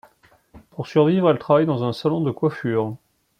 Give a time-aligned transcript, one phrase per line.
[0.71, 2.97] Pour survivre elle travaille dans un salon de coiffure.